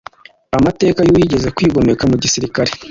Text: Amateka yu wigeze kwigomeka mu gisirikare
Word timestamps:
Amateka 0.57 0.99
yu 1.03 1.15
wigeze 1.17 1.47
kwigomeka 1.55 2.03
mu 2.11 2.15
gisirikare 2.23 2.71